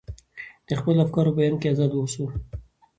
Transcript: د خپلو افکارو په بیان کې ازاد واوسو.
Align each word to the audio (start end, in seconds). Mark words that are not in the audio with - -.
د 0.67 0.69
خپلو 0.79 0.99
افکارو 1.05 1.31
په 1.33 1.37
بیان 1.37 1.55
کې 1.59 1.67
ازاد 1.71 1.91
واوسو. 1.93 2.25